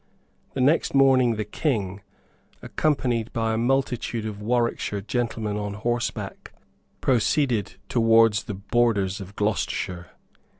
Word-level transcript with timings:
The 0.55 0.61
next 0.61 0.95
morning 0.95 1.35
the 1.35 1.45
King, 1.45 2.01
accompanied 2.63 3.31
by 3.33 3.53
a 3.53 3.57
multitude 3.59 4.25
of 4.25 4.41
Warwickshire 4.41 5.01
gentlemen 5.01 5.57
on 5.57 5.75
horseback, 5.75 6.53
proceeded 7.01 7.75
towards 7.87 8.45
the 8.45 8.55
borders 8.55 9.21
of 9.21 9.35
Gloucestershire. 9.35 10.07